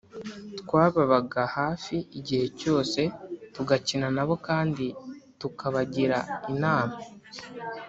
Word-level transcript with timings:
Twababaga 0.61 1.41
hafi 1.57 1.95
igihe 2.19 2.45
cyose, 2.59 3.01
tugakina 3.55 4.07
na 4.15 4.23
bo 4.27 4.35
kandi 4.47 4.85
tukabagira 5.39 6.17
inama 6.53 6.97